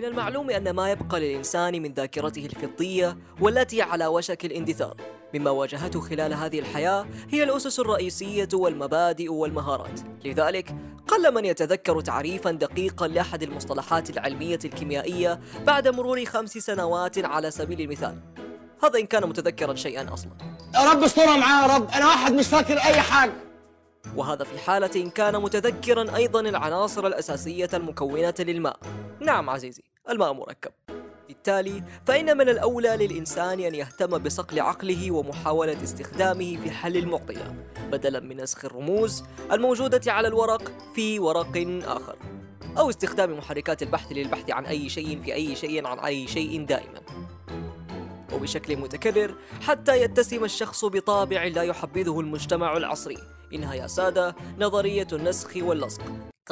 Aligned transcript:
من 0.00 0.06
المعلوم 0.06 0.50
أن 0.50 0.70
ما 0.70 0.90
يبقى 0.90 1.20
للإنسان 1.20 1.82
من 1.82 1.92
ذاكرته 1.92 2.46
الفضية 2.46 3.18
والتي 3.40 3.82
على 3.82 4.06
وشك 4.06 4.44
الاندثار 4.44 4.96
مما 5.34 5.50
واجهته 5.50 6.00
خلال 6.00 6.34
هذه 6.34 6.58
الحياة 6.58 7.06
هي 7.30 7.42
الأسس 7.42 7.80
الرئيسية 7.80 8.48
والمبادئ 8.52 9.28
والمهارات. 9.28 10.00
لذلك 10.24 10.74
قل 11.08 11.34
من 11.34 11.44
يتذكر 11.44 12.00
تعريفا 12.00 12.50
دقيقا 12.50 13.08
لأحد 13.08 13.42
المصطلحات 13.42 14.10
العلمية 14.10 14.58
الكيميائية 14.64 15.40
بعد 15.66 15.88
مرور 15.88 16.24
خمس 16.24 16.50
سنوات 16.50 17.24
على 17.24 17.50
سبيل 17.50 17.80
المثال. 17.80 18.18
هذا 18.82 18.98
إن 18.98 19.06
كان 19.06 19.28
متذكرا 19.28 19.74
شيئا 19.74 20.14
أصلا. 20.14 20.32
يا 20.74 20.92
رب 20.92 21.02
استرها 21.02 21.36
معاه 21.36 21.68
يا 21.68 21.76
رب. 21.76 21.90
أنا 21.90 22.06
واحد 22.06 22.32
مش 22.32 22.46
فاكر 22.46 22.74
أي 22.74 23.00
حاجة. 23.00 23.32
وهذا 24.16 24.44
في 24.44 24.58
حالة 24.58 24.90
إن 24.96 25.10
كان 25.10 25.42
متذكرا 25.42 26.16
أيضا 26.16 26.40
العناصر 26.40 27.06
الأساسية 27.06 27.70
المكونة 27.74 28.34
للماء. 28.38 28.76
نعم 29.20 29.50
عزيزي. 29.50 29.89
الماء 30.10 30.32
مركب. 30.32 30.72
بالتالي 31.28 31.84
فإن 32.06 32.36
من 32.36 32.48
الأولى 32.48 32.96
للإنسان 32.96 33.60
أن 33.60 33.74
يهتم 33.74 34.18
بصقل 34.18 34.60
عقله 34.60 35.10
ومحاولة 35.10 35.82
استخدامه 35.82 36.56
في 36.56 36.70
حل 36.70 36.96
المعضلة 36.96 37.54
بدلا 37.92 38.20
من 38.20 38.36
نسخ 38.36 38.64
الرموز 38.64 39.24
الموجودة 39.52 40.12
على 40.12 40.28
الورق 40.28 40.72
في 40.94 41.18
ورق 41.18 41.82
آخر 41.84 42.16
أو 42.78 42.90
استخدام 42.90 43.38
محركات 43.38 43.82
البحث 43.82 44.12
للبحث 44.12 44.50
عن 44.50 44.66
أي 44.66 44.88
شيء 44.88 45.20
في 45.22 45.34
أي 45.34 45.56
شيء 45.56 45.86
عن 45.86 45.98
أي 45.98 46.26
شيء 46.26 46.64
دائما. 46.64 47.00
وبشكل 48.32 48.76
متكرر 48.76 49.34
حتى 49.60 50.02
يتسم 50.02 50.44
الشخص 50.44 50.84
بطابع 50.84 51.44
لا 51.44 51.62
يحبذه 51.62 52.20
المجتمع 52.20 52.76
العصري 52.76 53.18
إنها 53.54 53.74
يا 53.74 53.86
سادة 53.86 54.36
نظرية 54.58 55.08
النسخ 55.12 55.56
واللصق. 55.56 56.02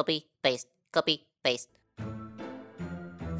Copy 0.00 0.20
paste 0.46 0.68
copy 0.96 1.16
paste. 1.48 1.77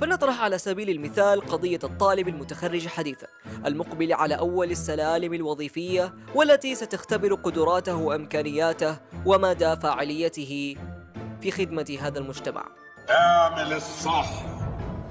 فلنطرح 0.00 0.40
على 0.40 0.58
سبيل 0.58 0.90
المثال 0.90 1.40
قضية 1.40 1.78
الطالب 1.84 2.28
المتخرج 2.28 2.88
حديثا 2.88 3.26
المقبل 3.66 4.12
على 4.12 4.38
أول 4.38 4.70
السلالم 4.70 5.34
الوظيفية 5.34 6.14
والتي 6.34 6.74
ستختبر 6.74 7.34
قدراته 7.34 7.94
وإمكانياته 7.94 8.96
ومدى 9.26 9.76
فاعليته 9.76 10.76
في 11.40 11.50
خدمة 11.50 11.98
هذا 12.00 12.18
المجتمع. 12.18 12.66
اعمل 13.10 13.72
الصح. 13.72 14.30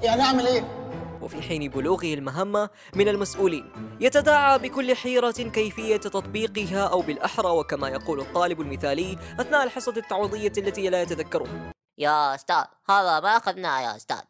يعني 0.02 0.22
أعمل 0.22 0.46
إيه؟ 0.46 0.88
وفي 1.22 1.42
حين 1.42 1.70
بلوغه 1.70 2.14
المهمة 2.14 2.70
من 2.94 3.08
المسؤولين 3.08 3.72
يتداعى 4.00 4.58
بكل 4.58 4.96
حيرة 4.96 5.30
كيفية 5.30 5.96
تطبيقها 5.96 6.86
أو 6.88 7.00
بالأحرى 7.02 7.50
وكما 7.50 7.88
يقول 7.88 8.20
الطالب 8.20 8.60
المثالي 8.60 9.18
أثناء 9.40 9.64
الحصة 9.64 9.94
التعويضية 9.96 10.52
التي 10.58 10.88
لا 10.88 11.02
يتذكرها 11.02 11.72
يا 11.98 12.34
أستاذ 12.34 12.64
هذا 12.90 13.20
ما 13.20 13.36
أخذناه 13.36 13.80
يا 13.80 13.96
أستاذ. 13.96 14.20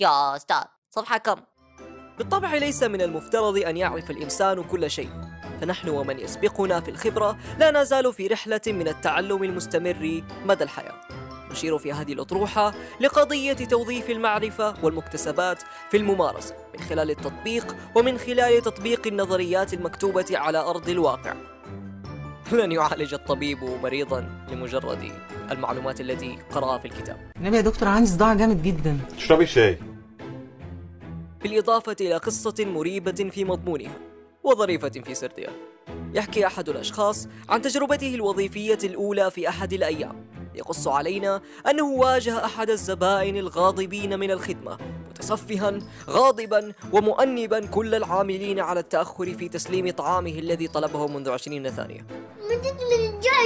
يا 0.00 0.36
أستاذ 0.36 0.64
صفحة 0.90 1.18
كم؟ 1.18 1.36
بالطبع 2.18 2.54
ليس 2.54 2.82
من 2.82 3.02
المفترض 3.02 3.56
أن 3.58 3.76
يعرف 3.76 4.10
الإنسان 4.10 4.62
كل 4.62 4.90
شيء. 4.90 5.10
فنحن 5.60 5.88
ومن 5.88 6.18
يسبقنا 6.18 6.80
في 6.80 6.90
الخبرة 6.90 7.38
لا 7.58 7.70
نزال 7.70 8.12
في 8.12 8.26
رحلة 8.26 8.60
من 8.66 8.88
التعلم 8.88 9.42
المستمر 9.42 10.22
مدى 10.44 10.64
الحياة. 10.64 11.00
نشير 11.50 11.78
في 11.78 11.92
هذه 11.92 12.12
الأطروحة 12.12 12.74
لقضية 13.00 13.52
توظيف 13.52 14.10
المعرفة 14.10 14.74
والمكتسبات 14.84 15.62
في 15.90 15.96
الممارسة 15.96 16.54
من 16.74 16.80
خلال 16.80 17.10
التطبيق 17.10 17.76
ومن 17.94 18.18
خلال 18.18 18.62
تطبيق 18.62 19.06
النظريات 19.06 19.74
المكتوبة 19.74 20.26
على 20.32 20.58
أرض 20.58 20.88
الواقع. 20.88 21.34
لن 22.52 22.72
يعالج 22.72 23.14
الطبيب 23.14 23.64
مريضا 23.64 24.46
لمجرد 24.50 25.12
المعلومات 25.50 26.00
التي 26.00 26.38
قرأها 26.52 26.78
في 26.78 26.84
الكتاب. 26.84 27.30
النبي 27.36 27.56
يا 27.56 27.62
دكتور 27.62 27.88
عندي 27.88 28.10
صداع 28.10 28.34
جامد 28.34 28.62
جدا. 28.62 28.98
اشربي 29.16 29.46
شاي. 29.46 29.78
بالإضافة 31.42 31.96
إلى 32.00 32.16
قصة 32.16 32.54
مريبة 32.58 33.30
في 33.30 33.44
مضمونها 33.44 33.98
وظريفة 34.44 34.88
في 34.88 35.14
سردها 35.14 35.50
يحكي 36.14 36.46
أحد 36.46 36.68
الأشخاص 36.68 37.28
عن 37.48 37.62
تجربته 37.62 38.14
الوظيفية 38.14 38.78
الأولى 38.84 39.30
في 39.30 39.48
أحد 39.48 39.72
الأيام. 39.72 40.26
يقص 40.54 40.88
علينا 40.88 41.40
أنه 41.70 41.84
واجه 41.84 42.44
أحد 42.44 42.70
الزبائن 42.70 43.36
الغاضبين 43.36 44.18
من 44.18 44.30
الخدمة 44.30 44.78
متصفها 45.10 45.78
غاضبا 46.10 46.72
ومؤنبا 46.92 47.66
كل 47.66 47.94
العاملين 47.94 48.60
على 48.60 48.80
التأخر 48.80 49.34
في 49.34 49.48
تسليم 49.48 49.90
طعامه 49.90 50.38
الذي 50.38 50.68
طلبه 50.68 51.06
منذ 51.06 51.30
عشرين 51.30 51.70
ثانية. 51.70 52.06
من 52.40 52.54
الجوع 52.98 53.40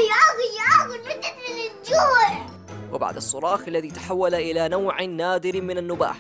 وبعد 2.96 3.16
الصراخ 3.16 3.68
الذي 3.68 3.90
تحول 3.90 4.34
إلى 4.34 4.68
نوع 4.68 5.04
نادر 5.04 5.62
من 5.62 5.78
النباح 5.78 6.16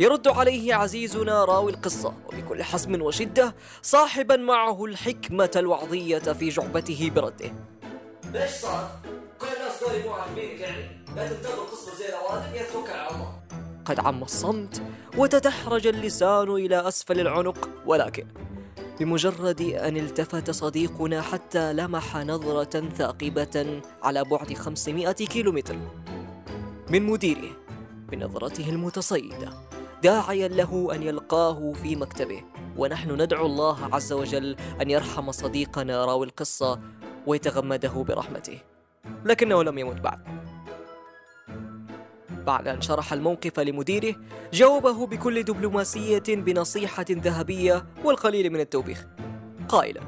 يرد 0.00 0.28
عليه 0.28 0.74
عزيزنا 0.74 1.44
راوي 1.44 1.72
القصة 1.72 2.14
وبكل 2.26 2.62
حزم 2.62 3.02
وشدة 3.02 3.54
صاحبا 3.82 4.36
معه 4.36 4.84
الحكمة 4.84 5.50
الوعظية 5.56 6.18
في 6.18 6.48
جعبته 6.48 7.10
برده 7.14 7.52
ليش 8.32 8.50
صار؟ 8.50 8.90
كل 9.40 9.46
الناس 9.46 9.80
دول 9.80 10.02
مو 10.04 10.12
عاجبينك 10.12 10.60
يعني؟ 10.60 11.04
لا 11.16 11.28
تنتظر 11.28 11.64
تصبر 11.66 11.94
زي 11.98 12.08
الأوادم 12.08 12.54
يترك 12.54 12.90
على 12.90 13.10
الله 13.10 13.32
قد 13.84 14.00
عم 14.00 14.22
الصمت 14.22 14.82
وتدحرج 15.16 15.86
اللسان 15.86 16.50
إلى 16.50 16.88
أسفل 16.88 17.20
العنق 17.20 17.68
ولكن 17.86 18.26
بمجرد 19.00 19.60
أن 19.60 19.96
التفت 19.96 20.50
صديقنا 20.50 21.22
حتى 21.22 21.72
لمح 21.72 22.16
نظرة 22.16 22.88
ثاقبة 22.88 23.80
على 24.02 24.24
بعد 24.24 24.54
500 24.54 25.12
كيلومتر. 25.12 25.76
من 26.90 27.02
مديره 27.02 27.50
بنظرته 28.10 28.68
المتصيدة 28.68 29.52
داعيا 30.02 30.48
له 30.48 30.94
أن 30.94 31.02
يلقاه 31.02 31.72
في 31.72 31.96
مكتبه. 31.96 32.42
ونحن 32.76 33.22
ندعو 33.22 33.46
الله 33.46 33.94
عز 33.94 34.12
وجل 34.12 34.56
أن 34.80 34.90
يرحم 34.90 35.32
صديقنا 35.32 36.04
راوي 36.04 36.26
القصة 36.26 36.80
ويتغمده 37.26 38.04
برحمته. 38.08 38.58
لكنه 39.24 39.62
لم 39.62 39.78
يمت 39.78 40.00
بعد. 40.00 40.37
بعد 42.48 42.68
أن 42.68 42.80
شرح 42.80 43.12
الموقف 43.12 43.60
لمديره 43.60 44.14
جاوبه 44.52 45.06
بكل 45.06 45.42
دبلوماسية 45.42 46.22
بنصيحة 46.28 47.06
ذهبية 47.10 47.86
والقليل 48.04 48.50
من 48.50 48.60
التوبيخ. 48.60 49.06
قائلا 49.68 50.00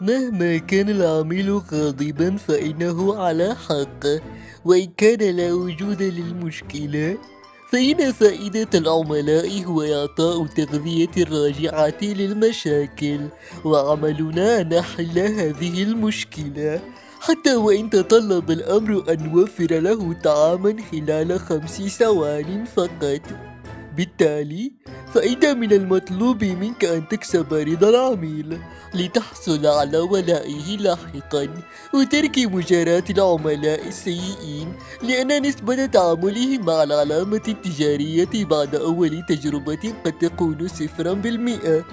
مهما 0.00 0.56
كان 0.58 0.88
العميل 0.88 1.50
غاضبا 1.72 2.36
فإنه 2.36 3.22
على 3.22 3.56
حق. 3.68 4.04
وإن 4.64 4.86
كان 4.96 5.36
لا 5.36 5.52
وجود 5.52 6.02
للمشكلة 6.02 7.18
فإن 7.70 8.12
فائدة 8.12 8.68
العملاء 8.74 9.64
هو 9.64 9.82
إعطاء 9.82 10.46
تغذية 10.46 11.16
راجعة 11.18 12.00
للمشاكل. 12.02 13.20
وعملنا 13.64 14.62
نحل 14.62 15.18
هذه 15.18 15.82
المشكلة. 15.82 16.80
حتى 17.22 17.54
وإن 17.54 17.90
تطلب 17.90 18.50
الأمر 18.50 19.04
أن 19.12 19.30
نوفر 19.30 19.80
له 19.80 20.12
طعاما 20.12 20.76
خلال 20.90 21.40
خمس 21.40 21.82
ثوان 21.82 22.64
فقط. 22.64 23.22
بالتالي 23.96 24.72
فإن 25.14 25.58
من 25.58 25.72
المطلوب 25.72 26.44
منك 26.44 26.84
أن 26.84 27.08
تكسب 27.08 27.54
رضا 27.54 27.88
العميل 27.88 28.58
لتحصل 28.94 29.66
على 29.66 29.98
ولائه 29.98 30.76
لاحقا 30.76 31.48
وترك 31.94 32.38
مجاراة 32.38 33.04
العملاء 33.10 33.88
السيئين 33.88 34.72
لأن 35.02 35.42
نسبة 35.42 35.86
تعاملهم 35.86 36.66
مع 36.66 36.82
العلامة 36.82 37.46
التجارية 37.48 38.44
بعد 38.44 38.74
أول 38.74 39.22
تجربة 39.28 39.94
قد 40.04 40.18
تكون 40.18 40.68
صفرا 40.68 41.12
بالمئة. 41.12 41.84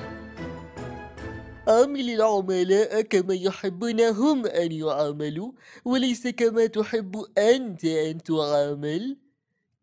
عامل 1.70 2.10
العملاء 2.10 3.02
كما 3.02 3.34
يحبون 3.34 4.02
هم 4.02 4.46
أن 4.46 4.72
يعاملوا 4.72 5.52
وليس 5.86 6.28
كما 6.28 6.66
تحب 6.66 7.26
أنت 7.38 7.86
أن 7.86 8.24
تعامل 8.24 9.18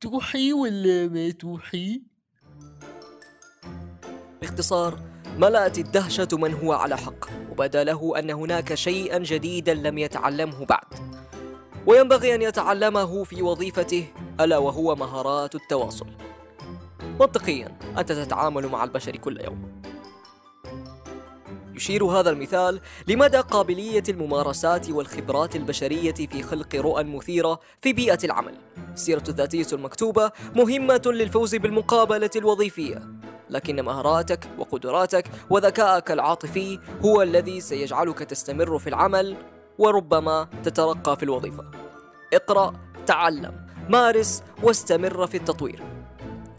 توحي 0.00 0.52
ولا 0.52 1.08
ما 1.08 1.30
توحي؟ 1.30 2.02
باختصار 4.40 5.00
ملأت 5.38 5.78
الدهشة 5.78 6.28
من 6.32 6.54
هو 6.54 6.72
على 6.72 6.96
حق 6.96 7.28
وبدا 7.50 7.84
له 7.84 8.18
أن 8.18 8.30
هناك 8.30 8.74
شيئا 8.74 9.18
جديدا 9.18 9.74
لم 9.74 9.98
يتعلمه 9.98 10.64
بعد. 10.64 11.16
وينبغي 11.86 12.34
أن 12.34 12.42
يتعلمه 12.42 13.24
في 13.24 13.42
وظيفته 13.42 14.06
ألا 14.40 14.58
وهو 14.58 14.94
مهارات 14.94 15.54
التواصل. 15.54 16.06
منطقيا 17.20 17.78
أنت 17.98 18.12
تتعامل 18.12 18.66
مع 18.66 18.84
البشر 18.84 19.16
كل 19.16 19.40
يوم. 19.40 19.75
يشير 21.76 22.04
هذا 22.04 22.30
المثال 22.30 22.80
لمدى 23.08 23.38
قابلية 23.38 24.02
الممارسات 24.08 24.90
والخبرات 24.90 25.56
البشرية 25.56 26.14
في 26.14 26.42
خلق 26.42 26.74
رؤى 26.74 27.04
مثيرة 27.04 27.60
في 27.82 27.92
بيئة 27.92 28.18
العمل. 28.24 28.54
السيرة 28.94 29.22
الذاتية 29.28 29.66
المكتوبة 29.72 30.30
مهمة 30.54 31.02
للفوز 31.06 31.54
بالمقابلة 31.54 32.30
الوظيفية، 32.36 33.02
لكن 33.50 33.84
مهاراتك 33.84 34.48
وقدراتك 34.58 35.24
وذكائك 35.50 36.10
العاطفي 36.10 36.78
هو 37.04 37.22
الذي 37.22 37.60
سيجعلك 37.60 38.18
تستمر 38.18 38.78
في 38.78 38.86
العمل 38.86 39.36
وربما 39.78 40.48
تترقى 40.64 41.16
في 41.16 41.22
الوظيفة. 41.22 41.64
اقرأ، 42.32 42.74
تعلم، 43.06 43.66
مارس 43.88 44.42
واستمر 44.62 45.26
في 45.26 45.36
التطوير 45.36 45.95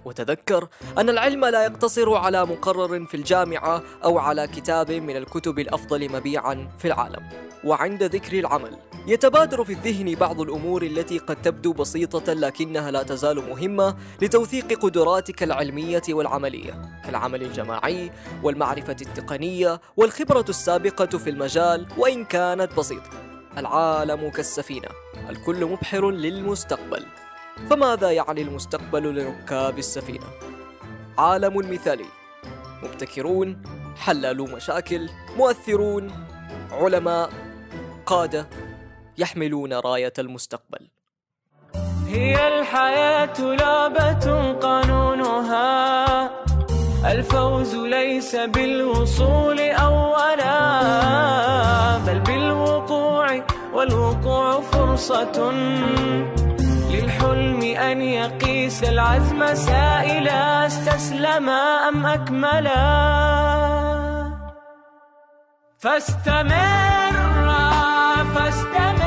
وتذكر 0.07 0.67
أن 0.97 1.09
العلم 1.09 1.45
لا 1.45 1.63
يقتصر 1.63 2.13
على 2.13 2.45
مقرر 2.45 3.05
في 3.05 3.17
الجامعة 3.17 3.83
أو 4.03 4.19
على 4.19 4.47
كتاب 4.47 4.91
من 4.91 5.17
الكتب 5.17 5.59
الأفضل 5.59 6.11
مبيعا 6.11 6.67
في 6.79 6.87
العالم. 6.87 7.23
وعند 7.63 8.03
ذكر 8.03 8.39
العمل 8.39 8.77
يتبادر 9.07 9.63
في 9.63 9.73
الذهن 9.73 10.15
بعض 10.15 10.41
الأمور 10.41 10.83
التي 10.83 11.17
قد 11.17 11.41
تبدو 11.41 11.73
بسيطة 11.73 12.33
لكنها 12.33 12.91
لا 12.91 13.03
تزال 13.03 13.49
مهمة 13.49 13.95
لتوثيق 14.21 14.79
قدراتك 14.79 15.43
العلمية 15.43 16.01
والعملية 16.09 17.01
كالعمل 17.05 17.43
الجماعي 17.43 18.11
والمعرفة 18.43 18.97
التقنية 19.01 19.81
والخبرة 19.97 20.45
السابقة 20.49 21.17
في 21.17 21.29
المجال 21.29 21.87
وإن 21.97 22.25
كانت 22.25 22.73
بسيطة. 22.77 23.09
العالم 23.57 24.29
كالسفينة 24.29 24.89
الكل 25.29 25.65
مبحر 25.65 26.11
للمستقبل. 26.11 27.05
فماذا 27.69 28.11
يعني 28.11 28.41
المستقبل 28.41 29.15
لركاب 29.15 29.77
السفينة؟ 29.77 30.25
عالم 31.17 31.71
مثالي. 31.73 32.05
مبتكرون 32.83 33.63
حلالو 33.97 34.45
مشاكل 34.45 35.09
مؤثرون 35.37 36.11
علماء 36.71 37.29
قادة 38.05 38.47
يحملون 39.17 39.73
راية 39.73 40.13
المستقبل. 40.19 40.87
هي 42.07 42.59
الحياة 42.59 43.41
لعبة 43.41 44.51
قانونها. 44.51 45.67
الفوز 47.11 47.75
ليس 47.75 48.35
بالوصول 48.35 49.59
أولا 49.59 50.57
بل 51.97 52.19
بالوقوع 52.19 53.45
والوقوع 53.73 54.61
فرصة. 54.61 55.51
للحلم 57.33 57.77
أن 57.77 58.01
يقيس 58.01 58.83
العزم 58.83 59.55
سائلا 59.55 60.67
استسلما 60.67 61.89
أم 61.89 62.05
أكملا؟ 62.05 62.87
فاستمر 65.79 67.15
فاستمر. 68.35 69.06